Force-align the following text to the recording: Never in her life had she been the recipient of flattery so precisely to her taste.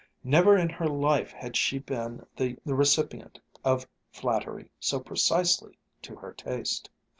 Never 0.23 0.57
in 0.57 0.67
her 0.69 0.87
life 0.87 1.31
had 1.31 1.55
she 1.55 1.77
been 1.77 2.25
the 2.35 2.57
recipient 2.65 3.39
of 3.63 3.87
flattery 4.11 4.71
so 4.79 4.99
precisely 4.99 5.77
to 6.01 6.15
her 6.15 6.33
taste. 6.33 6.89